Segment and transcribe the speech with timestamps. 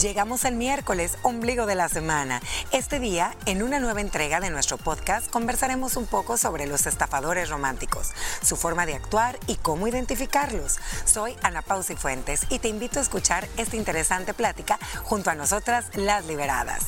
[0.00, 2.40] Llegamos el miércoles, ombligo de la semana.
[2.72, 7.50] Este día, en una nueva entrega de nuestro podcast, conversaremos un poco sobre los estafadores
[7.50, 10.78] románticos, su forma de actuar y cómo identificarlos.
[11.04, 15.84] Soy Ana Pausi Fuentes y te invito a escuchar esta interesante plática junto a nosotras,
[15.94, 16.86] las liberadas.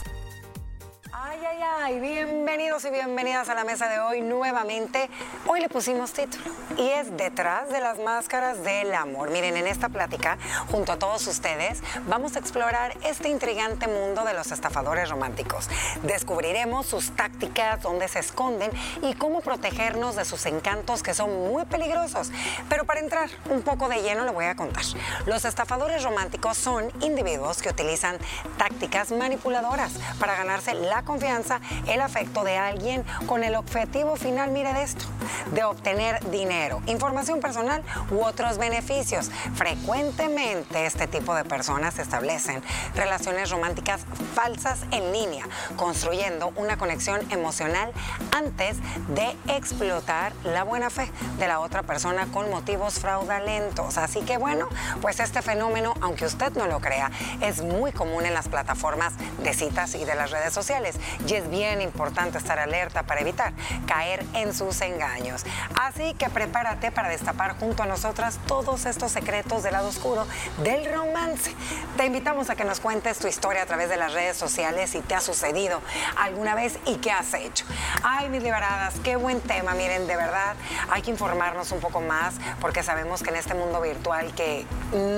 [1.24, 5.08] Ay, ay, ay, bienvenidos y bienvenidas a la mesa de hoy nuevamente.
[5.46, 6.42] Hoy le pusimos título
[6.76, 9.30] y es Detrás de las Máscaras del Amor.
[9.30, 10.36] Miren, en esta plática,
[10.72, 15.68] junto a todos ustedes, vamos a explorar este intrigante mundo de los estafadores románticos.
[16.02, 21.64] Descubriremos sus tácticas, dónde se esconden y cómo protegernos de sus encantos que son muy
[21.66, 22.32] peligrosos.
[22.68, 24.82] Pero para entrar un poco de lleno, le voy a contar.
[25.26, 28.18] Los estafadores románticos son individuos que utilizan
[28.58, 34.72] tácticas manipuladoras para ganarse la confianza, el afecto de alguien con el objetivo final, mire
[34.72, 35.04] de esto,
[35.52, 39.30] de obtener dinero, información personal u otros beneficios.
[39.54, 42.62] Frecuentemente este tipo de personas establecen
[42.94, 45.44] relaciones románticas falsas en línea,
[45.76, 47.92] construyendo una conexión emocional
[48.34, 53.98] antes de explotar la buena fe de la otra persona con motivos fraudulentos.
[53.98, 54.66] Así que bueno,
[55.02, 57.10] pues este fenómeno, aunque usted no lo crea,
[57.42, 61.48] es muy común en las plataformas de citas y de las redes sociales y es
[61.50, 63.52] bien importante estar alerta para evitar
[63.86, 65.44] caer en sus engaños.
[65.80, 70.26] Así que prepárate para destapar junto a nosotras todos estos secretos del lado oscuro
[70.62, 71.54] del romance.
[71.96, 75.00] Te invitamos a que nos cuentes tu historia a través de las redes sociales si
[75.00, 75.80] te ha sucedido
[76.16, 77.64] alguna vez y qué has hecho.
[78.02, 79.74] Ay, mis liberadas, qué buen tema.
[79.74, 80.54] Miren, de verdad
[80.90, 84.66] hay que informarnos un poco más porque sabemos que en este mundo virtual que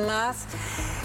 [0.07, 0.37] más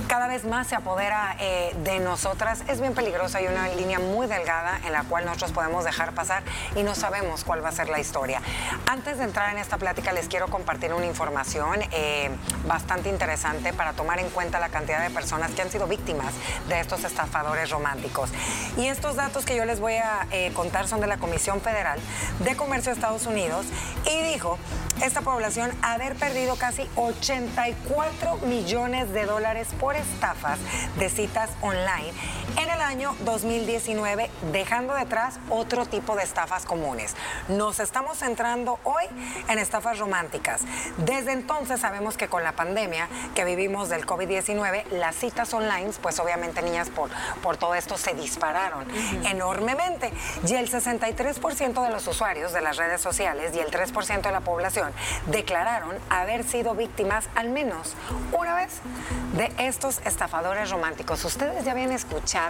[0.08, 2.64] cada vez más se apodera eh, de nosotras.
[2.68, 6.44] Es bien peligroso, hay una línea muy delgada en la cual nosotros podemos dejar pasar
[6.76, 8.42] y no sabemos cuál va a ser la historia.
[8.88, 12.30] Antes de entrar en esta plática les quiero compartir una información eh,
[12.66, 16.34] bastante interesante para tomar en cuenta la cantidad de personas que han sido víctimas
[16.68, 18.30] de estos estafadores románticos.
[18.78, 22.00] Y estos datos que yo les voy a eh, contar son de la Comisión Federal
[22.40, 23.66] de Comercio de Estados Unidos
[24.06, 24.58] y dijo
[25.02, 30.60] esta población haber perdido casi 84 millones de dólares por estafas
[30.98, 32.12] de citas online
[32.60, 37.16] en el año 2019, dejando detrás otro tipo de estafas comunes.
[37.48, 39.06] Nos estamos centrando hoy
[39.48, 40.62] en estafas románticas.
[40.98, 46.20] Desde entonces sabemos que con la pandemia que vivimos del COVID-19, las citas online, pues
[46.20, 47.10] obviamente niñas por,
[47.42, 48.86] por todo esto se dispararon
[49.24, 50.12] enormemente.
[50.46, 54.42] Y el 63% de los usuarios de las redes sociales y el 3% de la
[54.42, 54.92] población
[55.28, 57.96] declararon haber sido víctimas al menos
[58.34, 58.82] una vez
[59.38, 61.24] de estos estafadores románticos.
[61.24, 62.49] ¿Ustedes ya habían escuchado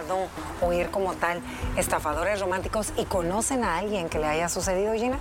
[0.60, 1.40] oír como tal
[1.76, 5.18] estafadores románticos y conocen a alguien que le haya sucedido, Gina?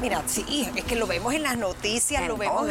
[0.00, 2.68] Mira, sí, es que lo vemos en las noticias, En lo vemos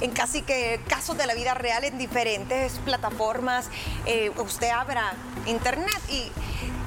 [0.00, 3.68] en casi que casos de la vida real en diferentes plataformas.
[4.06, 5.12] Eh, usted abra
[5.46, 6.30] internet y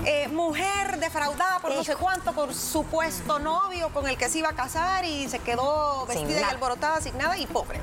[0.05, 4.49] eh, mujer defraudada por no sé cuánto, por supuesto novio con el que se iba
[4.49, 7.79] a casar y se quedó vestida y alborotada sin nada y pobre.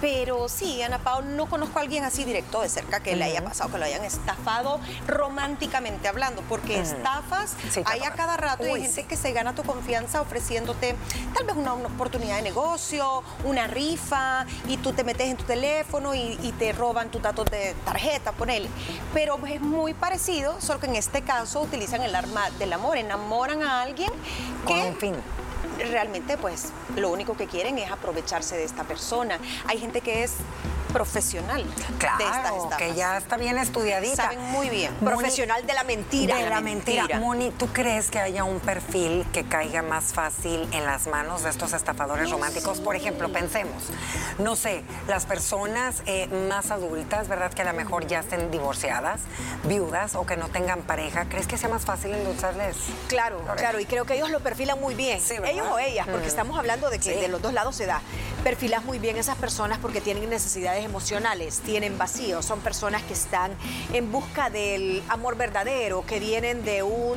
[0.00, 3.44] Pero sí, Ana Pao, no conozco a alguien así directo de cerca que le haya
[3.44, 8.66] pasado, que lo hayan estafado románticamente hablando, porque estafas Sí, hay a cada rato y
[8.66, 9.06] hay Uy, gente sí.
[9.06, 10.96] que se gana tu confianza ofreciéndote
[11.34, 15.44] tal vez una, una oportunidad de negocio, una rifa, y tú te metes en tu
[15.44, 18.68] teléfono y, y te roban tus datos de tarjeta, ponele.
[19.14, 23.62] Pero es muy parecido, solo que en este caso utilizan el arma del amor, enamoran
[23.62, 24.10] a alguien
[24.64, 25.14] Con que un fin.
[25.90, 29.38] realmente pues lo único que quieren es aprovecharse de esta persona.
[29.66, 30.34] Hay gente que es
[30.92, 32.78] profesional de estas Claro, estafas.
[32.78, 34.16] que ya está bien estudiadita.
[34.16, 34.92] Saben muy bien.
[35.00, 36.36] Moni, Profesional de la mentira.
[36.36, 37.02] De la mentira.
[37.02, 37.20] mentira.
[37.20, 41.50] Moni, ¿tú crees que haya un perfil que caiga más fácil en las manos de
[41.50, 42.80] estos estafadores románticos?
[42.80, 43.84] Por ejemplo, pensemos,
[44.38, 47.52] no sé, las personas eh, más adultas, ¿verdad?
[47.52, 49.20] Que a lo mejor ya estén divorciadas,
[49.64, 52.76] viudas o que no tengan pareja, ¿crees que sea más fácil endulzarles?
[53.08, 55.20] Claro, claro, y creo que ellos lo perfilan muy bien.
[55.20, 56.28] Sí, ellos o ellas, porque Mm.
[56.28, 57.20] estamos hablando de que Sí.
[57.20, 58.00] de los dos lados se da.
[58.44, 63.52] Perfilas muy bien esas personas porque tienen necesidades emocionales, tienen vacíos, son personas que están
[63.92, 67.16] en busca del amor verdadero, que vienen de un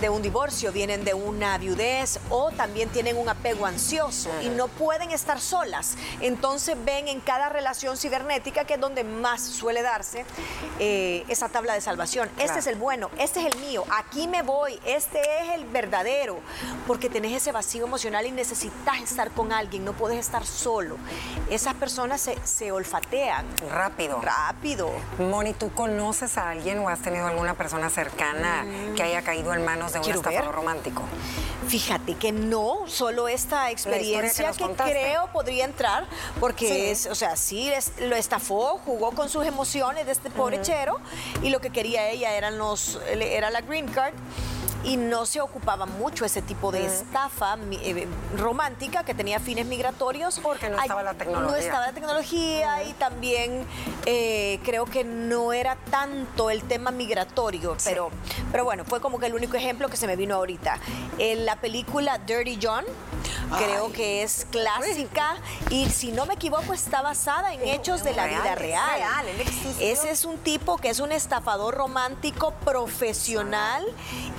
[0.00, 4.68] de un divorcio, vienen de una viudez o también tienen un apego ansioso y no
[4.68, 5.96] pueden estar solas.
[6.20, 10.24] Entonces ven en cada relación cibernética, que es donde más suele darse,
[10.78, 12.28] eh, esa tabla de salvación.
[12.36, 12.58] Este Claro.
[12.60, 16.38] es el bueno, este es el mío, aquí me voy, este es el verdadero,
[16.86, 20.96] porque tenés ese vacío emocional y necesitas estar con alguien, no puedes estar solo.
[21.50, 24.20] Esas personas se, se olfatean Rápido.
[24.20, 24.90] rápido.
[25.18, 28.64] Moni, ¿tú conoces a alguien o has tenido alguna persona cercana
[28.96, 30.32] que haya caído en manos de un Quiero ver.
[30.32, 31.02] estafador romántico.
[31.68, 36.06] Fíjate que no, solo esta experiencia que, creo podría entrar,
[36.40, 36.80] porque Sí.
[36.90, 40.98] es, o sea, sí es- lo estafó, jugó con sus emociones de este pobre chero
[41.42, 44.14] y lo que quería ella eran los, era la green card.
[44.84, 49.66] Y no se ocupaba mucho ese tipo de estafa mi- eh, romántica que tenía fines
[49.66, 50.38] migratorios.
[50.40, 51.50] Porque no Ay, estaba la tecnología.
[51.50, 53.66] No estaba la tecnología y también
[54.06, 58.10] eh, creo que no era tanto el tema migratorio, pero,
[58.50, 60.78] pero bueno, fue como que el único ejemplo que se me vino ahorita.
[61.18, 62.84] En la película Dirty John,
[63.58, 65.36] creo que es clásica
[65.68, 69.26] y si no me equivoco está basada en hechos de la vida reales, real.
[69.26, 69.46] real.
[69.80, 73.84] Ese es un tipo que es un estafador romántico profesional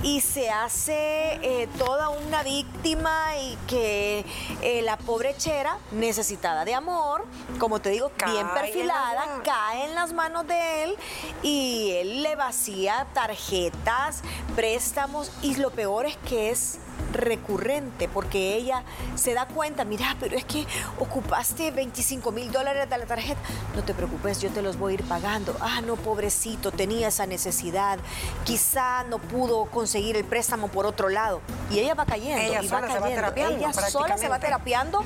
[0.02, 0.94] y se hace
[1.42, 4.24] eh, toda una víctima y que
[4.62, 7.26] eh, la pobre chera, necesitada de amor,
[7.58, 10.96] como te digo, Cae bien en perfilada, cae en las manos de él
[11.42, 14.22] y él le vacía tarjetas,
[14.56, 16.78] préstamos y lo peor es que es
[17.12, 18.82] recurrente porque ella
[19.14, 20.66] se da cuenta, mira, pero es que
[20.98, 23.40] ocupaste 25 mil dólares de la tarjeta,
[23.74, 25.56] no te preocupes, yo te los voy a ir pagando.
[25.60, 27.98] Ah, no, pobrecito, tenía esa necesidad,
[28.44, 32.68] quizá no pudo conseguir el préstamo por otro lado y ella va cayendo, Ella y
[32.68, 33.22] va sola se va cayendo.
[33.22, 35.04] terapiando, ella sola se va terapiando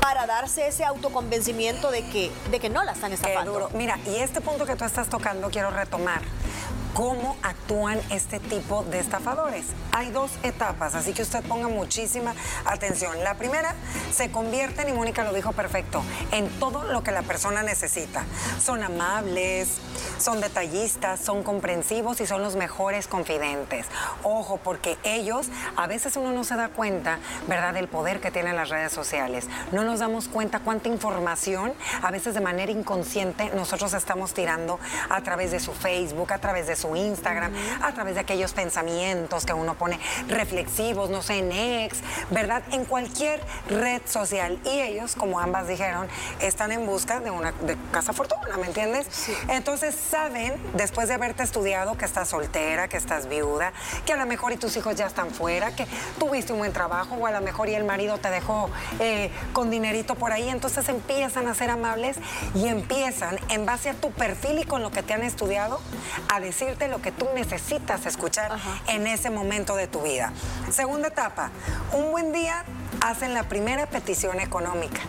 [0.00, 3.52] para darse ese autoconvencimiento de que, de que no la están Qué estafando.
[3.52, 3.70] duro.
[3.74, 6.22] Mira, y este punto que tú estás tocando quiero retomar.
[6.98, 9.66] ¿Cómo actúan este tipo de estafadores?
[9.92, 12.34] Hay dos etapas, así que usted ponga muchísima
[12.64, 13.22] atención.
[13.22, 13.76] La primera,
[14.12, 16.02] se convierten, y Mónica lo dijo perfecto,
[16.32, 18.24] en todo lo que la persona necesita.
[18.60, 19.78] Son amables,
[20.18, 23.86] son detallistas, son comprensivos y son los mejores confidentes.
[24.24, 28.56] Ojo, porque ellos, a veces uno no se da cuenta, ¿verdad?, del poder que tienen
[28.56, 29.46] las redes sociales.
[29.70, 35.20] No nos damos cuenta cuánta información, a veces de manera inconsciente, nosotros estamos tirando a
[35.22, 37.52] través de su Facebook, a través de su Instagram,
[37.82, 39.98] a través de aquellos pensamientos que uno pone
[40.28, 42.00] reflexivos, no sé, en X,
[42.30, 42.62] ¿verdad?
[42.72, 44.58] En cualquier red social.
[44.64, 46.08] Y ellos, como ambas dijeron,
[46.40, 49.06] están en busca de una de casa fortuna, ¿me entiendes?
[49.48, 53.72] Entonces saben, después de haberte estudiado, que estás soltera, que estás viuda,
[54.06, 55.86] que a lo mejor y tus hijos ya están fuera, que
[56.18, 58.70] tuviste un buen trabajo, o a lo mejor y el marido te dejó
[59.00, 60.48] eh, con dinerito por ahí.
[60.48, 62.16] Entonces empiezan a ser amables
[62.54, 65.80] y empiezan, en base a tu perfil y con lo que te han estudiado,
[66.28, 70.32] a decirte lo que tú necesitas escuchar en ese momento de tu vida.
[70.70, 71.50] Segunda etapa,
[71.94, 72.62] un buen día
[73.00, 75.00] hacen la primera petición económica.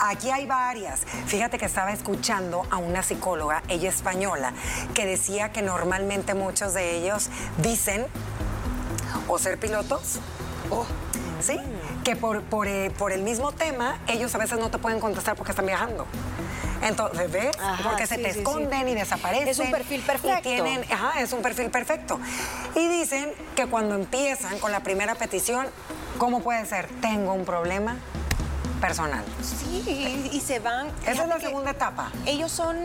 [0.00, 1.02] Aquí hay varias.
[1.26, 4.52] Fíjate que estaba escuchando a una psicóloga, ella española,
[4.92, 8.06] que decía que normalmente muchos de ellos dicen
[9.28, 10.18] o ser pilotos
[10.70, 10.86] o
[11.40, 11.58] ¿sí?
[12.02, 15.36] Que por, por, eh, por el mismo tema, ellos a veces no te pueden contestar
[15.36, 16.06] porque están viajando.
[16.82, 17.50] Entonces, ¿ves?
[17.58, 18.38] Ajá, porque se te sí, sí.
[18.38, 19.48] esconden y desaparecen.
[19.48, 20.38] Es un perfil perfecto.
[20.38, 22.18] Y tienen, ajá, es un perfil perfecto.
[22.74, 25.66] Y dicen que cuando empiezan con la primera petición,
[26.18, 26.88] ¿cómo puede ser?
[27.00, 27.96] Tengo un problema
[28.80, 29.24] personal.
[29.42, 30.88] Sí, y, y se van.
[31.06, 32.10] Esa es la segunda etapa.
[32.26, 32.76] Ellos son.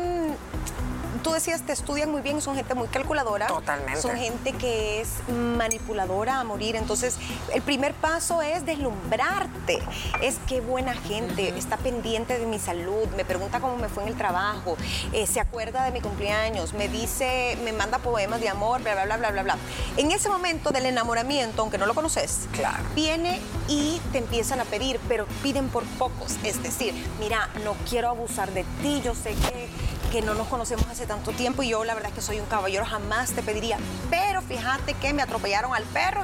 [1.25, 3.47] Tú decías, te estudian muy bien, son gente muy calculadora.
[3.47, 3.99] Totalmente.
[3.99, 6.75] Son gente que es manipuladora a morir.
[6.75, 7.17] Entonces,
[7.51, 9.79] el primer paso es deslumbrarte.
[10.21, 14.09] Es qué buena gente, está pendiente de mi salud, me pregunta cómo me fue en
[14.09, 14.77] el trabajo,
[15.13, 19.05] eh, se acuerda de mi cumpleaños, me dice, me manda poemas de amor, bla, bla,
[19.05, 19.57] bla, bla, bla, bla.
[19.97, 22.83] En ese momento del enamoramiento, aunque no lo conoces, Claro.
[22.93, 26.35] viene y te empiezan a pedir, pero piden por pocos.
[26.43, 29.69] Es decir, mira, no quiero abusar de ti, yo sé que,
[30.15, 32.45] que no nos conocemos hace tanto tiempo y yo la verdad es que soy un
[32.45, 33.77] caballero, jamás te pediría,
[34.09, 36.23] pero fíjate que me atropellaron al perro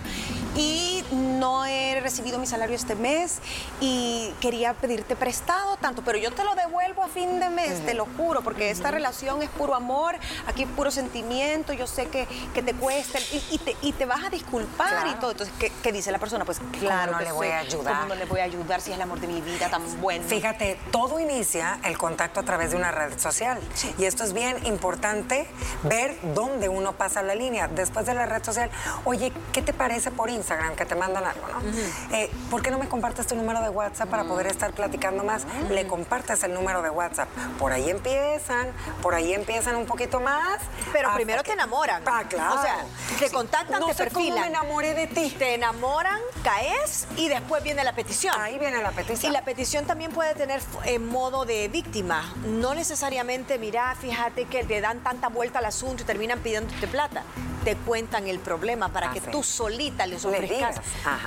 [0.56, 3.40] y no he recibido mi salario este mes
[3.80, 7.94] y quería pedirte prestado tanto, pero yo te lo devuelvo a fin de mes, te
[7.94, 10.16] lo juro, porque esta relación es puro amor,
[10.48, 14.06] aquí es puro sentimiento, yo sé que, que te cuesta y, y te, y te
[14.06, 15.32] vas a disculpar y todo.
[15.32, 16.44] Entonces, ¿qué, qué dice la persona?
[16.44, 17.96] Pues claro no que le voy a ayudar?
[17.96, 20.26] ¿Cómo no le voy a ayudar si es el amor de mi vida tan bueno?
[20.28, 23.60] Fíjate, todo inicia el contacto a través de una red social.
[23.98, 25.48] Y esto es bien importante
[25.84, 27.68] ver dónde uno pasa la línea.
[27.68, 28.70] Después de la red social,
[29.06, 30.41] oye, ¿qué te parece por Instagram
[30.76, 32.16] que te mandan algo, no?
[32.16, 35.44] Eh, ¿Por qué no me compartes tu número de WhatsApp para poder estar platicando más?
[35.70, 37.30] Le compartes el número de WhatsApp.
[37.60, 38.68] Por ahí empiezan,
[39.02, 40.60] por ahí empiezan un poquito más.
[40.92, 42.04] Pero primero que- te enamoran.
[42.06, 42.56] Ah, claro.
[42.56, 42.78] O sea,
[43.20, 44.42] te contactan, no te sé cómo perfilan.
[44.42, 45.36] me enamoré de ti.
[45.38, 48.34] Te enamoran, caes y después viene la petición.
[48.40, 49.32] Ahí viene la petición.
[49.32, 52.34] Y la petición también puede tener eh, modo de víctima.
[52.46, 57.24] No necesariamente, mira, fíjate que le dan tanta vuelta al asunto y terminan pidiéndote plata.
[57.64, 59.28] Te cuentan el problema para Ah, que sí.
[59.32, 60.82] tú solita les Le ofrezcas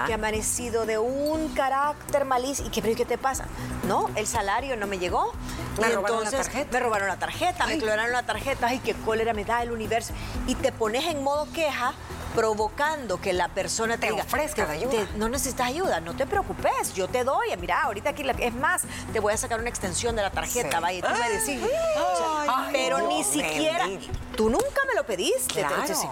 [0.07, 2.69] que ha amanecido de un carácter malísimo.
[2.69, 3.47] ¿Y qué, pero ¿y qué te pasa?
[3.87, 5.33] No, el salario no me llegó.
[5.81, 6.73] Me y robaron la entonces tarjeta.
[6.73, 10.12] me robaron la tarjeta, me clonaron la tarjeta, ay, qué cólera me da el universo.
[10.47, 11.95] Y te pones en modo queja
[12.35, 14.91] provocando que la persona te, Te diga, ofrezca te- ayuda.
[14.91, 18.55] te- no necesitas ayuda, no te preocupes, yo te doy, mira, ahorita aquí, la- es
[18.55, 20.83] más, te voy a sacar una extensión de la tarjeta, Sí.
[20.83, 24.12] vaya, tú me decís, o sea, pero ni siquiera, bendito.
[24.37, 25.76] tú nunca me lo pediste, Claro.
[25.81, 26.07] entonces,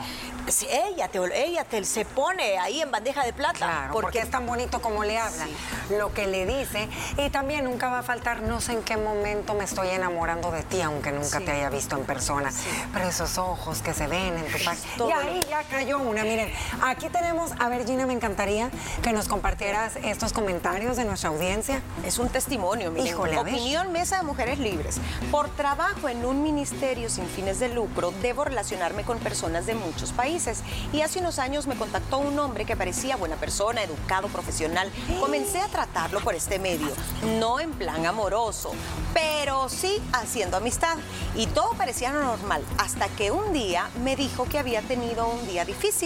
[0.48, 4.30] si ella, te, ella te, se pone ahí en bandeja de plata, Claro, porque, es
[4.30, 5.46] tan bonito como le habla,
[5.90, 6.88] lo que le dice.
[7.16, 10.62] Y también nunca va a faltar, no sé en qué momento me estoy enamorando de
[10.62, 11.44] ti, aunque nunca Sí.
[11.44, 12.50] te haya visto en persona.
[12.92, 15.06] Pero esos ojos que se ven en tu página.
[15.08, 16.22] Y ahí ya cayó una.
[16.22, 16.52] Miren,
[16.82, 18.70] aquí tenemos, a ver, Gina, me encantaría
[19.02, 21.82] que nos compartieras estos comentarios de nuestra audiencia.
[22.06, 23.08] Es un testimonio, miren.
[23.08, 23.38] Híjole.
[23.38, 24.98] Opinión Mesa de Mujeres Libres.
[25.30, 30.12] Por trabajo en un ministerio sin fines de lucro, debo relacionarme con personas de muchos
[30.12, 30.62] países.
[30.92, 34.90] Y hace unos años me contactó un hombre que parecía buena persona, educado, profesional.
[35.20, 36.92] Comencé a tratarlo por este medio,
[37.38, 38.72] no en plan amoroso,
[39.14, 40.96] pero sí haciendo amistad.
[41.34, 45.64] Y todo parecía normal, hasta que un día me dijo que había tenido un día
[45.64, 46.01] difícil,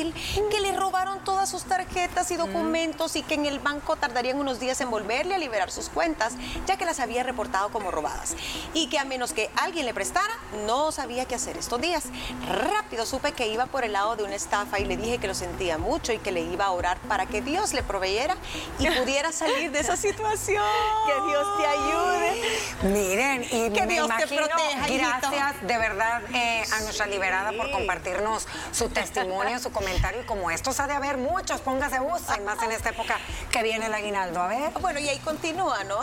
[0.51, 4.61] que le robaron todas sus tarjetas y documentos y que en el banco tardarían unos
[4.61, 6.35] días en volverle a liberar sus cuentas,
[6.67, 8.37] ya que las había reportado como robadas.
[8.75, 10.35] Y que a menos que alguien le prestara,
[10.67, 12.05] no sabía qué hacer estos días.
[12.47, 15.35] Rápido supe que iba por el lado de una estafa y le dije que lo
[15.35, 18.37] sentía mucho y que le iba a orar para que Dios le proveyera
[18.79, 20.63] y pudiera salir de esa situación.
[21.07, 22.43] Que Dios te ayude.
[22.83, 25.09] Miren, y Que me Dios te imagino, proteja, hijito.
[25.31, 27.73] gracias de verdad eh, a nuestra liberada por Sí.
[27.73, 29.86] compartirnos su testimonio, su comentario.
[29.91, 33.17] Y como estos ha de haber muchos, póngase gusto, y más en esta época
[33.53, 34.41] que viene el aguinaldo.
[34.43, 34.73] A ver.
[34.81, 35.97] Bueno, y ahí continúa, ¿no?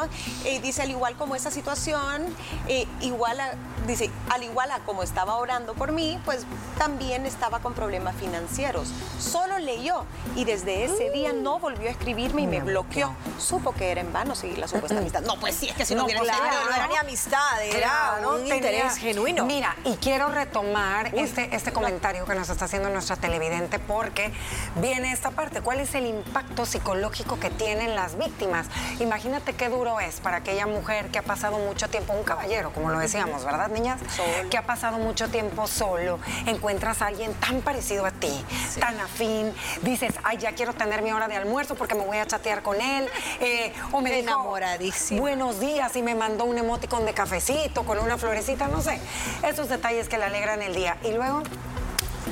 [0.45, 2.25] Eh, dice, al igual como esa situación,
[2.67, 3.51] eh, igual a,
[3.85, 6.45] dice, al igual a como estaba orando por mí, pues
[6.77, 8.89] también estaba con problemas financieros.
[9.19, 13.13] Solo leyó y desde ese día no volvió a escribirme y me bloqueó.
[13.39, 15.21] Supo que era en vano seguir la supuesta amistad.
[15.21, 18.29] No, pues sí, es que si no, No, Claro, no era ni amistad, era Claro,
[18.35, 19.45] un tenía- interés genuino.
[19.45, 24.31] Mira, y quiero retomar este, este comentario que nos está haciendo nuestra televidente porque
[24.75, 25.61] viene esta parte.
[25.61, 28.67] ¿Cuál es el impacto psicológico que tienen las víctimas?
[28.99, 32.89] Imagínate qué duro es para aquella mujer que ha pasado mucho tiempo, un caballero, como
[32.89, 33.99] lo decíamos, ¿verdad, niñas?
[34.15, 34.49] Solo.
[34.49, 36.19] Que ha pasado mucho tiempo solo.
[36.45, 38.33] Encuentras a alguien tan parecido a ti,
[38.79, 39.53] tan afín.
[39.81, 42.79] Dices, ay, ya quiero tener mi hora de almuerzo porque me voy a chatear con
[42.79, 43.09] él.
[43.39, 45.19] Eh, o me dijo, Enamoradísima.
[45.21, 48.99] buenos días y me mandó un emoticon de cafecito con una florecita, no sé.
[49.47, 50.97] Esos detalles que le alegran el día.
[51.03, 51.43] Y luego,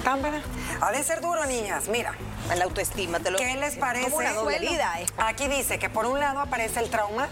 [0.04, 0.42] támbara.
[0.82, 1.88] Ha de ser duro, niñas.
[1.90, 2.14] Mira,
[2.58, 4.06] La autoestima, te lo ¿qué les parece?
[4.06, 5.06] como una doble vida, ¿eh?
[5.18, 7.28] Aquí dice que por un lado aparece el trauma,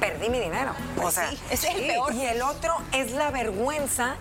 [0.00, 0.72] perdí mi dinero.
[0.98, 2.12] o Pues sea, sí, ese es el peor.
[2.14, 4.16] Y el otro es la vergüenza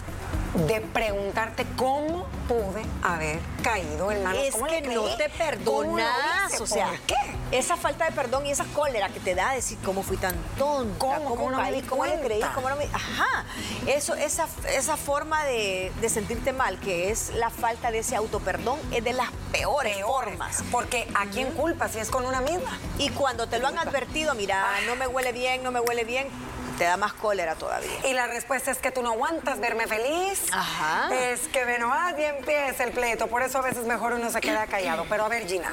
[0.68, 4.42] de preguntarte cómo pude haber caído en manos.
[4.42, 6.64] Es ¿Cómo que le no te ¿Cómo lo perdonas, hice?
[6.64, 7.16] o sea, ¿Por qué?
[7.52, 10.98] Esa falta de perdón y esa cólera que te da decir cómo fui tan tonta,
[10.98, 11.36] ¿Cómo?
[11.36, 13.46] ¿Cómo no me caí, di cómo le creí, cómo no me, ajá,
[13.88, 18.80] eso, esa, esa forma de, de sentirte mal, que es la falta de ese autoperdón,
[18.92, 20.64] es de las peores, Peores, formas.
[20.72, 22.78] Porque ¿a quién culpa si es con una misma?
[22.98, 26.28] Y cuando te lo han advertido, mira, no me huele bien, no me huele bien,
[26.78, 28.08] te da más cólera todavía.
[28.08, 30.44] Y la respuesta es que tú no aguantas verme feliz.
[30.52, 31.10] Ajá.
[31.16, 33.28] Es que bueno, ah, bien empieza el pleito.
[33.28, 35.06] Por eso a veces mejor uno se queda callado.
[35.10, 35.72] Pero a ver, Gina,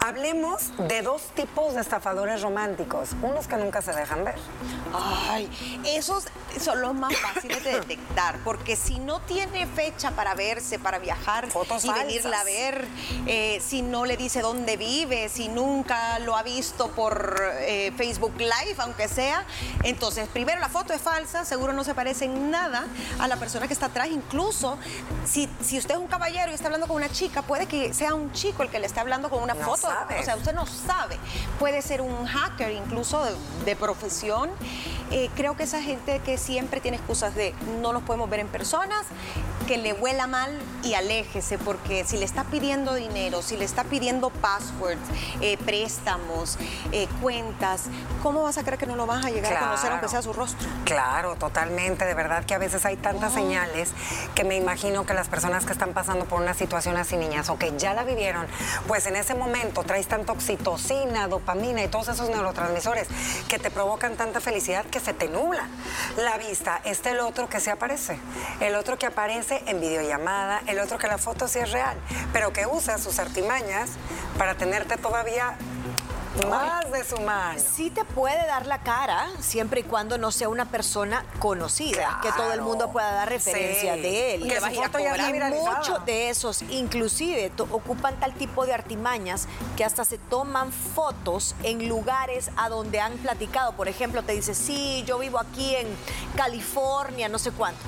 [0.00, 3.10] hablemos de dos tipos de estafadores románticos.
[3.22, 4.36] Unos que nunca se dejan ver.
[4.94, 5.48] Ay,
[5.86, 6.24] esos
[6.60, 11.48] son los más fáciles de detectar, porque si no tiene fecha para verse, para viajar
[11.50, 12.44] Fotos y venirla a falsas.
[12.44, 12.88] ver,
[13.26, 18.34] eh, si no le dice dónde vive, si nunca lo ha visto por eh, Facebook
[18.38, 19.46] Live, aunque sea,
[19.82, 22.84] entonces primero la foto es falsa, seguro no se parece en nada
[23.18, 24.78] a la persona que está atrás, incluso
[25.24, 28.14] si, si usted es un caballero y está hablando con una chica, puede que sea
[28.14, 30.20] un chico el que le esté hablando con una No foto, sabe.
[30.20, 31.18] o sea, usted no sabe.
[31.58, 33.32] Puede ser un hacker incluso de,
[33.64, 34.50] de profesión.
[35.10, 38.48] Eh, creo que esa gente que siempre tiene excusas de no los podemos ver en
[38.48, 39.04] personas,
[39.66, 43.84] que le huela mal y aléjese, porque si le está pidiendo dinero, si le está
[43.84, 44.98] pidiendo passwords,
[45.42, 46.56] eh, préstamos,
[46.92, 47.82] eh, cuentas,
[48.22, 50.32] ¿cómo vas a creer que no lo vas a llegar a conocer aunque sea su
[50.32, 50.68] rostro?
[50.84, 52.04] Claro, totalmente.
[52.04, 53.90] De verdad que a veces hay tantas señales
[54.34, 57.58] que me imagino que las personas que están pasando por una situación así, niñas, o
[57.58, 58.46] que ya la vivieron,
[58.86, 63.08] pues en ese momento traes tanta oxitocina, dopamina y todos esos neurotransmisores
[63.48, 65.68] que te provocan tanta felicidad que se te nubla
[66.16, 66.80] la vista.
[66.84, 68.18] Este el otro que se aparece,
[68.60, 71.96] el otro que aparece en videollamada, el otro que la foto sí es real,
[72.32, 73.90] pero que usa sus artimañas
[74.38, 75.56] para tenerte todavía
[76.48, 77.58] Más de su mano.
[77.74, 82.30] Sí te puede dar la cara, siempre y cuando no sea una persona conocida, que
[82.32, 84.00] todo el mundo pueda dar referencia Sí.
[84.00, 84.42] de él.
[84.48, 85.30] Que su foto ya.
[85.30, 89.46] Y muchos de esos, inclusive, ocupan tal tipo de artimañas
[89.76, 93.72] que hasta se toman fotos en lugares a donde han platicado.
[93.72, 95.86] Por ejemplo, te dice, sí, yo vivo aquí en
[96.36, 97.80] California, no sé cuánto.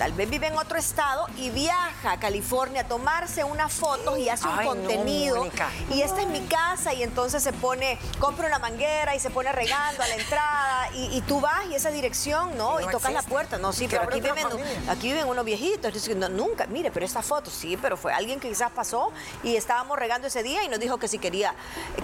[0.00, 4.30] Tal vez vive en otro estado y viaja a California a tomarse unas fotos y
[4.30, 5.46] hace un Ay, contenido.
[5.90, 9.52] Y esta es mi casa y entonces se pone, compra una manguera y se pone
[9.52, 12.80] regando a la entrada y, y tú vas y esa dirección, ¿no?
[12.80, 13.58] Y tocas la puerta.
[13.58, 14.64] No, sí, pero aquí viven, familia.
[14.88, 16.08] aquí viven unos viejitos.
[16.16, 19.98] No, nunca, mire, pero esta foto, sí, pero fue alguien que quizás pasó y estábamos
[19.98, 21.54] regando ese día y nos dijo que si quería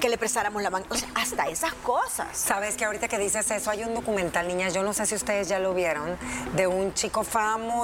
[0.01, 0.85] que le prestáramos la mano.
[0.91, 2.29] O sea, hasta esas cosas.
[2.37, 5.49] Sabes que ahorita que dices eso, hay un documental, niñas, yo no sé si ustedes
[5.49, 6.19] ya lo vieron,
[6.55, 7.25] de un chico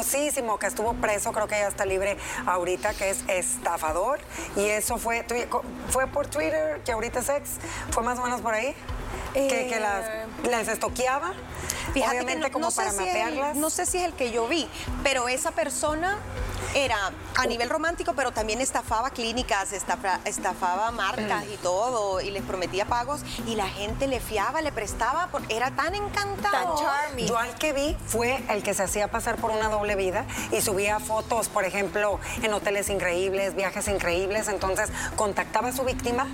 [0.03, 2.17] famosísimo que estuvo preso, creo que ya está libre
[2.47, 4.19] ahorita, que es estafador.
[4.57, 5.25] Y eso fue,
[5.91, 7.51] fue por Twitter, que ahorita es ex,
[7.91, 8.75] fue más o menos por ahí.
[9.33, 10.05] Que, que las,
[10.51, 11.33] las estoqueaba,
[11.93, 13.57] Fíjate que no, como no sé para si es el- mapearlas.
[13.57, 14.69] no sé si es el que yo vi,
[15.03, 16.19] pero esa persona
[16.75, 22.43] era a nivel romántico, pero también estafaba clínicas, estafa- estafaba marcas y todo, y les
[22.43, 26.75] prometía pagos, y la gente le fiaba, le prestaba, porque era tan encantado.
[26.77, 27.27] Tan charming.
[27.27, 30.63] Yo al que vi fue el que se hacía pasar por una doble vida y
[30.63, 34.49] subía fotos, por ejemplo, en hoteles increíbles, viajes increíbles.
[34.49, 36.27] Entonces contactaba a su víctima.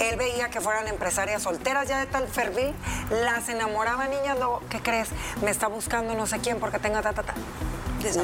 [0.00, 2.74] Él veía que fueran empresarias solteras ya de tal perfil,
[3.10, 5.08] las enamoraba, niñas, lo, ¿qué crees?
[5.42, 7.34] Me está buscando no sé quién porque tenga ta, ta, ta.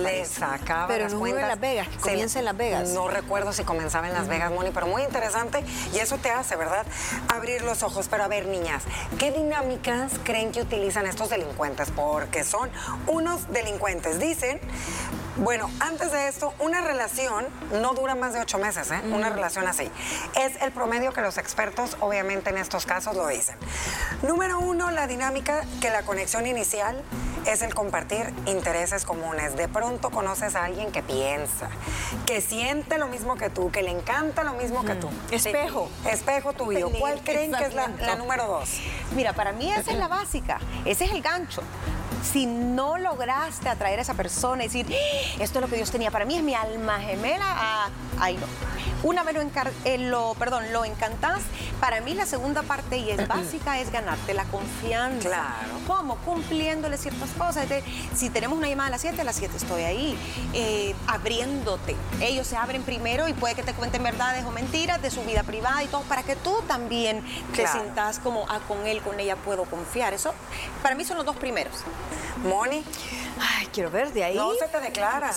[0.00, 1.50] Le sacaba Pero las no fue en cuentas.
[1.50, 2.88] Las Vegas, que Se- comienza en Las Vegas.
[2.88, 5.62] No recuerdo si comenzaba en Las Vegas, Moni, pero muy interesante.
[5.92, 6.86] Y eso te hace, ¿verdad?
[7.28, 8.08] Abrir los ojos.
[8.10, 8.84] Pero a ver, niñas,
[9.18, 11.90] ¿qué dinámicas creen que utilizan estos delincuentes?
[11.94, 12.70] Porque son
[13.06, 14.18] unos delincuentes.
[14.18, 14.60] Dicen,
[15.36, 19.00] bueno, antes de esto, una relación no dura más de ocho meses, ¿eh?
[19.12, 19.90] Una relación así.
[20.34, 23.56] Es el promedio que los expertos, obviamente en estos casos, lo dicen.
[24.22, 27.02] Número uno, la dinámica que la conexión inicial
[27.46, 29.56] es el compartir intereses comunes.
[29.56, 31.68] De pronto conoces a alguien que piensa,
[32.26, 35.08] que siente lo mismo que tú, que le encanta lo mismo que tú.
[35.30, 35.88] Espejo.
[36.10, 36.90] Espejo tuyo.
[36.98, 38.80] ¿Cuál creen que es la, la número dos?
[39.14, 41.62] Mira, para mí esa es la básica, ese es el gancho.
[42.22, 45.90] Si no lograste atraer a esa persona y decir, "Ah, esto es lo que Dios
[45.90, 47.88] tenía para mí, es mi alma gemela, ah,
[48.20, 48.46] ahí no.
[49.02, 51.40] Una vez lo, encar- eh, lo, perdón, lo encantás,
[51.80, 55.28] para mí la segunda parte, y es básica, es ganarte la confianza.
[55.28, 55.76] Claro.
[55.86, 56.16] ¿Cómo?
[56.18, 57.68] Cumpliéndole ciertas cosas.
[57.68, 60.18] De- si tenemos una llamada a las 7, a las 7 estoy ahí,
[60.54, 61.94] eh, abriéndote.
[62.20, 65.42] Ellos se abren primero y puede que te cuenten verdades o mentiras de su vida
[65.42, 67.22] privada y todo, para que tú también
[67.54, 70.14] te sientas como, ah, con él, con ella puedo confiar.
[70.14, 70.32] Eso,
[70.82, 71.74] para mí son los dos primeros.
[72.44, 72.82] Moni,
[73.38, 74.34] Ay, quiero ver de ahí.
[74.36, 75.32] no se te declaran.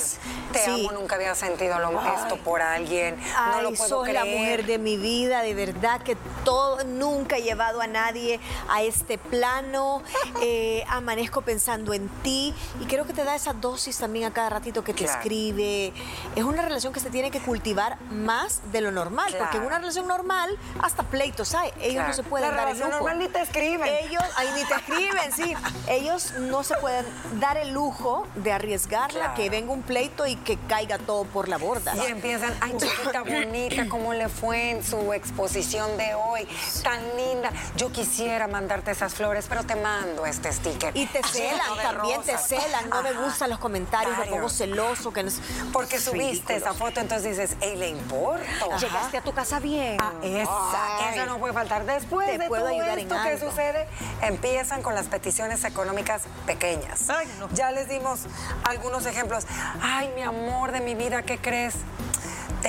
[0.53, 0.87] Te Sí.
[0.87, 3.17] amo, nunca había sentido lo, esto por alguien.
[3.17, 4.15] no Ay, lo puedo sos creer.
[4.19, 8.81] la mujer de mi vida, de verdad que todo, nunca he llevado a nadie a
[8.83, 10.01] este plano.
[10.41, 14.49] Eh, amanezco pensando en ti y creo que te da esa dosis también a cada
[14.49, 15.19] ratito que te Claro.
[15.19, 15.91] escribe.
[16.35, 19.79] Es una relación que se tiene que cultivar más de lo normal, porque en una
[19.79, 21.71] relación normal hasta pleitos hay.
[21.81, 22.07] Ellos Claro.
[22.09, 22.89] no se pueden La dar el lujo.
[22.91, 23.89] normal ni te escriben.
[24.05, 25.53] Ellos, ahí ni te escriben, sí.
[25.89, 27.05] Ellos no se pueden
[27.39, 27.88] dar el lujo
[28.35, 29.33] de arriesgarla, Claro.
[29.35, 31.93] que venga un pleito y que caiga todo por la borda.
[31.95, 36.47] Y empiezan, ay, chiquita bonita, ¿cómo le fue en su exposición de hoy?
[36.83, 37.51] Tan linda.
[37.75, 40.95] Yo quisiera mandarte esas flores, pero te mando este sticker.
[40.95, 42.89] Y te celan, también te celan.
[42.89, 45.11] No me gustan los comentarios, me pongo celoso.
[45.11, 45.41] Que no es-
[45.73, 46.57] Porque es subiste ridículo.
[46.57, 48.77] esa foto, entonces dices, ey, le importo.
[48.79, 49.97] Llegaste a tu casa bien.
[49.99, 51.85] Ah, esa, esa no puede faltar.
[51.85, 53.49] Después Te de puedo todo ayudar en esto que algo.
[53.49, 53.87] sucede,
[54.21, 57.09] empiezan con las peticiones económicas pequeñas.
[57.09, 57.49] Ay, no.
[57.53, 58.21] Ya les dimos
[58.63, 59.45] algunos ejemplos.
[59.81, 61.75] Ay, mi amor de mi vida, ¿qué crees?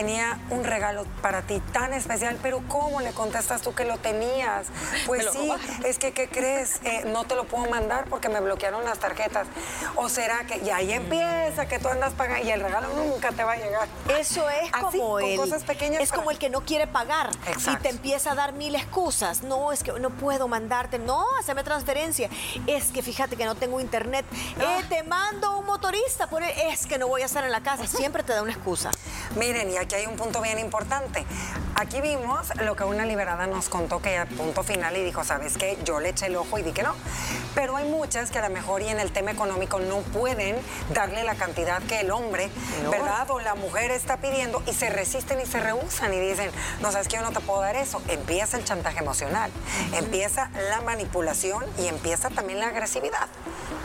[0.01, 4.69] Tenía un regalo para ti tan especial, pero ¿cómo le contestas tú que lo tenías?
[5.07, 5.85] Pues lo sí, robaron.
[5.85, 6.81] es que, ¿qué crees?
[6.85, 9.47] Eh, no te lo puedo mandar porque me bloquearon las tarjetas.
[9.97, 13.45] O será que, y ahí empieza que tú andas pagando y el regalo nunca te
[13.45, 13.89] va a llegar.
[14.19, 16.87] Eso es Así, como con el, cosas pequeñas es para- como el que no quiere
[16.87, 17.73] pagar Exacto.
[17.73, 19.43] y te empieza a dar mil excusas.
[19.43, 20.99] No, es que no puedo mandarte.
[20.99, 22.31] No, haceme transferencia.
[22.67, 24.25] Es que fíjate que no tengo internet.
[24.59, 24.79] Ah.
[24.81, 26.27] Eh, te mando un motorista.
[26.29, 27.87] Por es que no voy a estar en la casa.
[27.87, 28.91] Siempre te da una excusa.
[29.37, 31.25] Miren, y aquí hay un punto bien importante.
[31.75, 35.57] Aquí vimos lo que una liberada nos contó que a punto final y dijo, ¿sabes
[35.57, 35.79] qué?
[35.85, 36.95] Yo le eché el ojo y di que no.
[37.55, 40.57] Pero hay muchas que a lo mejor y en el tema económico no pueden
[40.93, 42.51] darle la cantidad que el hombre,
[42.91, 43.31] ¿verdad?
[43.31, 46.51] O la mujer está pidiendo y se resisten y se rehusan y dicen,
[46.81, 48.03] no sabes que yo no te puedo dar eso.
[48.09, 49.51] Empieza el chantaje emocional,
[49.95, 53.29] empieza la manipulación y empieza también la agresividad.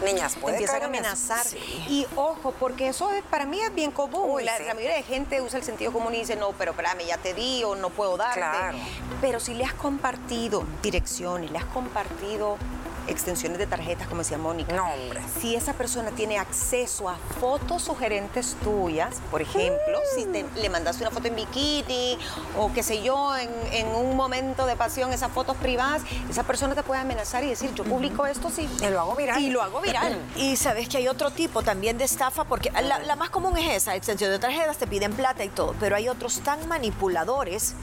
[0.04, 1.46] Niñas, puede empiezan a amenazar.
[1.46, 1.58] Sí.
[1.88, 4.30] Y ojo, porque eso es- para mí es bien común.
[4.30, 4.64] Uy, la, sí.
[4.66, 7.34] la mayoría de gente usa el sentido común y dice, no, pero espérame, ya te
[7.34, 8.40] di o no puedo darte.
[8.40, 8.78] Claro.
[9.22, 12.58] Pero si le has compartido direcciones, le has compartido
[13.08, 14.74] extensiones de tarjetas, como decía Mónica.
[14.76, 15.22] No, hombre.
[15.40, 21.04] Si esa persona tiene acceso a fotos sugerentes tuyas, por ejemplo, si te- le mandaste
[21.04, 22.18] una foto en bikini
[22.58, 26.76] o qué sé yo, en, en un momento de pasión, esas fotos privadas, esa persona
[26.76, 28.70] te puede amenazar y decir, yo publico esto sí.
[28.82, 29.42] Y lo hago viral.
[29.42, 30.20] Y lo hago viral.
[30.36, 33.70] Y sabes que hay otro tipo también de estafa, porque la, la más común es
[33.84, 37.74] esa, extensión de tarjetas, te piden plata y todo, pero hay otros tan manipuladores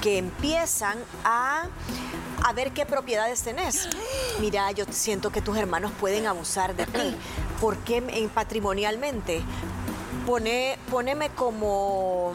[0.00, 1.64] que empiezan a
[2.44, 3.88] a ver qué propiedades tenés.
[4.40, 7.16] Mira, yo siento que tus hermanos pueden abusar de ti.
[7.60, 9.42] ¿Por qué en- patrimonialmente?
[10.26, 12.32] Pone, poneme como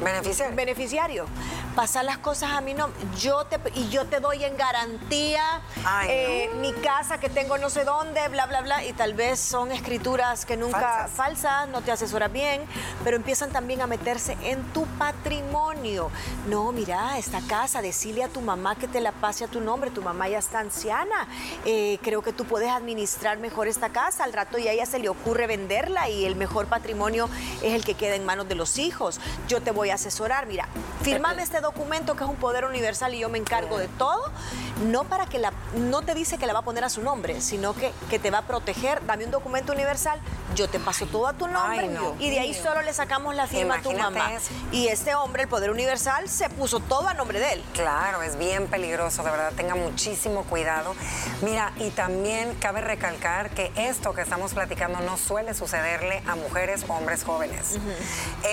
[0.00, 0.56] Beneficiario.
[0.56, 1.26] beneficiario.
[1.74, 2.98] Pasar las cosas a mi nombre.
[3.18, 7.70] Yo te, y yo te doy en garantía Ay, eh, mi casa que tengo no
[7.70, 8.84] sé dónde, bla, bla, bla.
[8.84, 11.10] Y tal vez son escrituras que nunca Falsas.
[11.12, 12.62] falsas, no te asesoras bien,
[13.04, 16.10] pero empiezan también a meterse en tu patrimonio.
[16.48, 19.90] No, mira, esta casa, decile a tu mamá que te la pase a tu nombre.
[19.90, 21.28] Tu mamá ya está anciana.
[21.64, 24.24] Eh, creo que tú puedes administrar mejor esta casa.
[24.24, 27.28] Al rato ya a ella se le ocurre venderla y el mejor patrimonio
[27.62, 29.20] es el que queda en manos de los hijos.
[29.48, 30.46] Yo te voy a asesorar.
[30.46, 30.68] Mira,
[31.02, 34.22] firmame este documento que es un poder universal y yo me encargo de todo.
[34.86, 37.40] No para que la, no te dice que la va a poner a su nombre,
[37.40, 39.04] sino que, que te va a proteger.
[39.06, 40.18] Dame un documento universal,
[40.54, 42.14] yo te paso todo a tu nombre Ay, no.
[42.18, 44.32] y de ahí solo le sacamos la firma a tu mamá.
[44.34, 44.50] eso.
[44.72, 47.64] Y este hombre, el poder universal, se puso todo a nombre de él.
[47.74, 50.94] Claro, es bien peligroso, de verdad, tenga muchísimo cuidado.
[51.42, 56.84] Mira, y también cabe recalcar que esto que estamos platicando no suele sucederle a mujeres
[56.88, 57.76] o hombres jóvenes.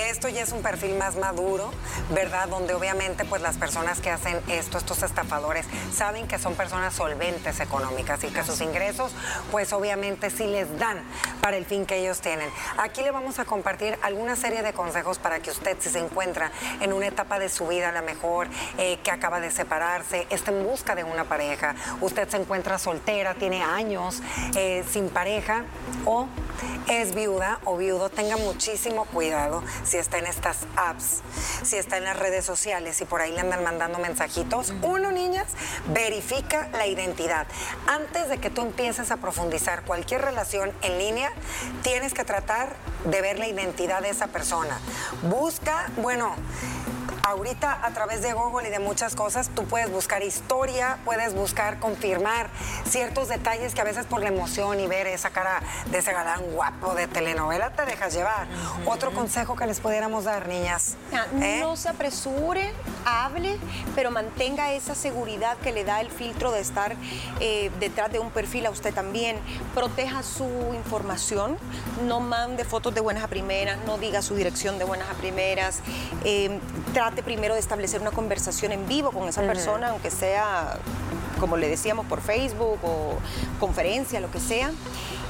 [0.10, 1.72] Esto ya es un perfil más maduro,
[2.12, 2.48] ¿verdad?
[2.48, 7.60] Donde obviamente pues las personas que hacen esto, estos estafadores, saben que son personas solventes
[7.60, 9.12] económicas y que sus ingresos
[9.52, 11.04] pues obviamente sí les dan
[11.42, 12.50] para el fin que ellos tienen.
[12.78, 16.50] Aquí le vamos a compartir alguna serie de consejos para que usted si se encuentra
[16.80, 20.52] en una etapa de su vida a la mejor, eh, que acaba de separarse, está
[20.52, 24.22] en busca de una pareja, usted se encuentra soltera, tiene años
[24.56, 25.66] eh, sin pareja
[26.06, 26.28] o
[26.88, 31.17] es viuda o viudo, tenga muchísimo cuidado si está en estas apps,
[31.64, 34.74] si está en las redes sociales y por ahí le andan mandando mensajitos.
[34.82, 35.48] Uno, niñas,
[35.94, 37.48] verifica la identidad.
[37.88, 41.32] Antes de que tú empieces a profundizar cualquier relación en línea,
[41.84, 42.76] tienes que tratar
[43.06, 44.80] de ver la identidad de esa persona.
[45.24, 46.36] Busca, bueno,
[47.28, 51.80] ahorita a través de Google y de muchas cosas, tú puedes buscar historia, puedes buscar
[51.80, 52.50] confirmar
[52.88, 55.62] ciertos detalles que a veces por la emoción y ver esa cara
[55.92, 58.48] de ese galán guapo de telenovela te dejas llevar.
[58.86, 60.96] Otro consejo que les pudiéramos dar, niñas.
[61.14, 61.60] Ah, ¿eh?
[61.62, 62.72] No se apresure,
[63.06, 63.58] hable,
[63.94, 66.96] pero mantenga esa seguridad que le da el filtro de estar
[67.42, 69.38] eh, detrás de un perfil a usted también.
[69.76, 71.58] Proteja su información,
[72.06, 75.82] no mande fotos de buenas a primeras, no diga su dirección de buenas a primeras.
[76.24, 76.60] eh,
[76.94, 80.78] trate primero de establecer una conversación en vivo con esa persona, aunque sea,
[81.40, 83.16] como le decíamos, por Facebook o
[83.60, 84.72] conferencia, lo que sea.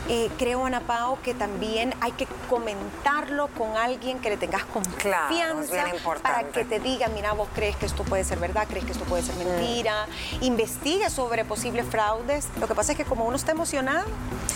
[0.10, 5.70] Eh, creo, Ana Pao, que también hay que comentarlo con alguien que le tengas confianza
[5.70, 8.94] Claro, para que te diga, mira, vos crees que esto puede ser verdad, crees que
[8.94, 10.08] esto puede ser mentira.
[10.40, 12.48] Investigue sobre posibles fraudes.
[12.60, 14.06] Lo que pasa es que como uno está emocionado,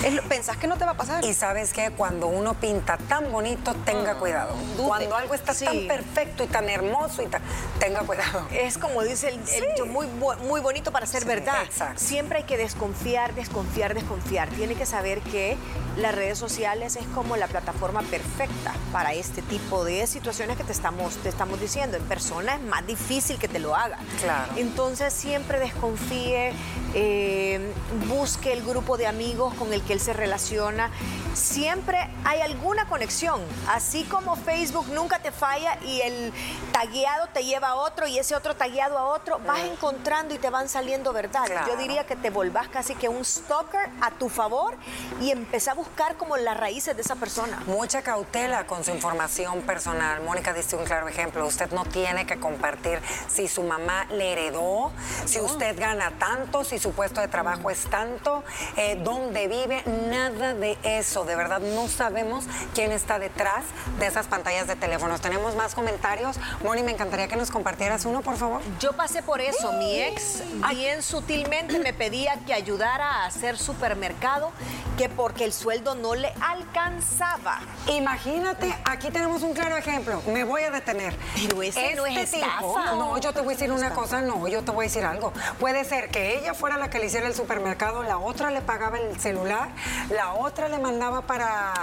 [0.06, 1.26] es lo- pensás que no te va a pasar.
[1.26, 4.56] Y sabes que cuando uno pinta tan bonito, tenga cuidado.
[4.78, 4.88] dude.
[4.88, 7.42] Cuando algo está tan perfecto y tan hermoso y tan,
[7.78, 8.48] tenga cuidado.
[8.52, 10.08] Es como dice el, el dicho, muy,
[10.48, 11.41] muy bonito para ser Sí, verdad.
[11.42, 12.00] Exacto.
[12.00, 14.50] Siempre hay que desconfiar, desconfiar, desconfiar.
[14.50, 15.58] Tiene que saber que
[15.98, 20.72] las redes sociales es como la plataforma perfecta para este tipo de situaciones que te
[20.72, 21.98] estamos, te estamos diciendo.
[21.98, 23.98] En persona es más difícil que te lo haga.
[24.22, 24.54] Claro.
[24.56, 26.54] Entonces siempre desconfíe,
[26.94, 27.60] eh,
[28.08, 30.92] busque el grupo de amigos con el que él se relaciona.
[31.34, 33.42] Siempre hay alguna conexión.
[33.70, 36.34] Así como Facebook nunca te falla y el
[36.74, 40.50] tagueado te lleva a otro y ese otro tagueado a otro, vas encontrando y te
[40.50, 41.46] van saliendo verdad.
[41.46, 41.68] Claro.
[41.68, 44.76] Yo diría que te volvás casi que un stalker a tu favor
[45.22, 47.62] y empezás a buscar como las raíces de esa persona.
[47.66, 50.22] Mucha cautela con su información personal.
[50.24, 51.46] Mónica diste un claro ejemplo.
[51.46, 53.00] Usted no tiene que compartir
[53.30, 54.92] si su mamá le heredó,
[55.26, 58.44] si usted gana tanto, si su puesto de trabajo es tanto,
[58.76, 61.24] eh, dónde vive, nada de eso.
[61.26, 63.64] De verdad, no sabemos quién está detrás
[64.00, 65.22] de esas pantallas de teléfonos.
[65.22, 66.38] Tenemos más comentarios.
[66.64, 68.62] Moni, me encantaría que nos compartieras uno, por favor.
[68.80, 69.72] Yo pasé por eso.
[69.74, 70.42] Mi ex
[70.72, 74.52] bien sutilmente me pedía que ayudara a hacer supermercado,
[74.98, 77.60] que porque el sueldo no le alcanzaba.
[77.88, 80.22] Imagínate, aquí tenemos un claro ejemplo.
[80.28, 81.16] Me voy a detener.
[81.48, 82.92] Pero ese no es Este tipo- estafa.
[82.96, 85.32] no, yo te voy a decir una cosa, no, yo te voy a decir algo.
[85.60, 88.98] Puede ser que ella fuera la que le hiciera el supermercado, la otra le pagaba
[88.98, 89.70] el celular,
[90.10, 91.74] la otra le mandaba para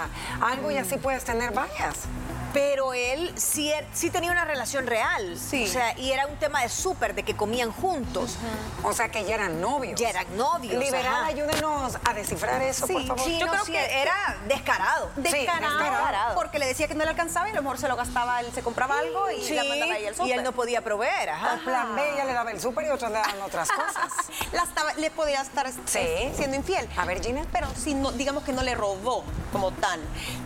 [0.41, 2.07] algo y así puedes tener varias.
[2.53, 5.37] Pero él sí, er- sí tenía una relación real.
[5.37, 5.65] Sí.
[5.65, 8.37] O sea, y era un tema de súper, de que comían juntos.
[8.83, 9.99] O sea que ya eran novios.
[9.99, 11.25] Ya eran novios, Liberada, ajá.
[11.27, 13.23] ayúdenos a descifrar eso, por favor.
[13.23, 15.11] Sí, Yo no, creo sí, que- era descarado.
[15.15, 16.35] Descarado, descarado.
[16.35, 18.51] porque le decía que no le alcanzaba y a lo mejor se lo gastaba, él
[18.53, 20.37] se compraba algo y Sí, la mandaba ahí al y súper.
[20.39, 21.49] él no podía proveer, ajá.
[21.51, 24.11] Con plan B ella le daba el súper y otros le daban otras cosas.
[24.53, 26.89] La estaba- le podía estar eh, siendo infiel.
[26.97, 27.43] A ver, Gina.
[27.51, 29.99] Pero si no, digamos que no le robó como tal.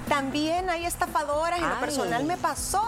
[0.09, 1.63] También hay estafadoras, Ay.
[1.95, 2.83] Personal me pasó.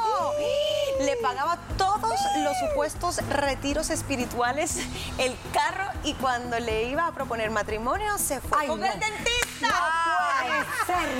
[1.00, 4.78] Le pagaba todos los supuestos retiros espirituales,
[5.18, 8.86] el carro, y cuando le iba a proponer matrimonio, se fue Ay, con no.
[8.86, 9.68] el dentista.
[9.68, 10.14] No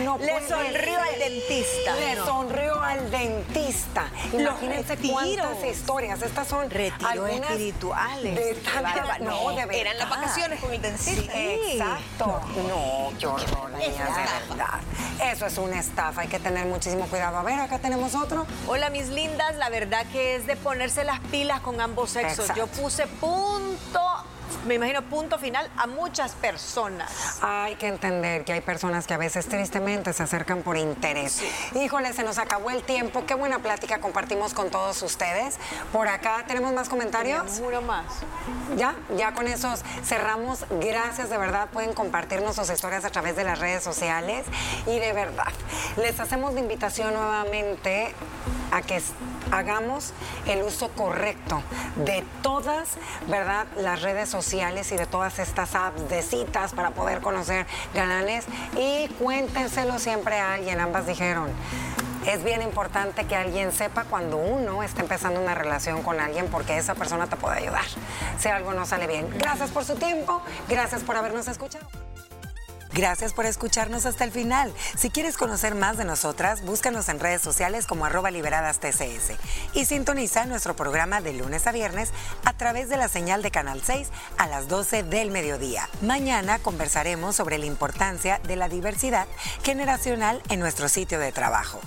[0.04, 1.14] no Le puede sonrió ser.
[1.14, 1.96] al dentista.
[1.96, 2.26] Le No.
[2.26, 4.10] sonrió al dentista.
[4.34, 6.22] Imagínense cuántas historias.
[6.22, 8.36] Estas son Retiros algunas espirituales.
[8.36, 8.58] de
[9.22, 9.74] no, de verdad.
[9.76, 11.34] Eran las vacaciones con el dentista.
[11.34, 12.42] Exacto.
[12.68, 14.80] No, qué horror, niñas, de verdad.
[15.24, 16.22] Eso es una estafa.
[16.22, 17.38] Hay que tener muchísimo cuidado.
[17.38, 18.46] A ver, acá tenemos otro.
[18.68, 19.56] Hola, mis lindas.
[19.56, 22.50] La verdad que es de ponerse las pilas con ambos sexos.
[22.50, 22.56] Exacto.
[22.56, 24.02] Yo puse punto,
[24.66, 27.40] me imagino punto final a muchas personas.
[27.42, 31.42] Hay que entender que hay personas que a veces tristemente se acercan por interés.
[31.76, 33.26] Híjole, se nos acabó el tiempo.
[33.26, 35.58] Qué buena plática compartimos con todos ustedes.
[35.92, 37.60] Por acá tenemos más comentarios.
[37.60, 38.06] Juro más.
[38.76, 40.66] Ya, ya con esos cerramos.
[40.70, 41.70] Gracias, de verdad.
[41.72, 44.46] Pueden compartirnos sus historias a través de las redes sociales.
[44.88, 45.54] Y de verdad,
[45.98, 48.14] les hacemos la invitación nuevamente
[48.72, 49.02] a que
[49.52, 50.14] hagamos
[50.48, 51.62] el uso correcto
[51.96, 52.90] de todas,
[53.28, 53.68] ¿verdad?
[53.78, 54.30] Las redes
[54.92, 58.46] y de todas estas apps de citas para poder conocer galanes.
[58.78, 60.80] Y cuéntenselo siempre a alguien.
[60.80, 61.50] Ambas dijeron.
[62.26, 66.76] Es bien importante que alguien sepa cuando uno está empezando una relación con alguien porque
[66.76, 67.86] esa persona te puede ayudar
[68.40, 69.30] si algo no sale bien.
[69.38, 71.86] Gracias por su tiempo, gracias por habernos escuchado.
[72.96, 74.74] Gracias por escucharnos hasta el final.
[74.96, 79.34] Si quieres conocer más de nosotras, búscanos en redes sociales como arroba liberadas TCS
[79.74, 82.14] y sintoniza nuestro programa de lunes a viernes
[82.46, 85.90] a través de la señal de Canal 6 a las 12 del mediodía.
[86.02, 89.28] Mañana conversaremos sobre la importancia de la diversidad
[89.62, 91.82] generacional en nuestro sitio de trabajo.